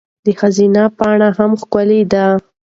[0.23, 2.25] د خزان پاڼې هم ښکلي دي.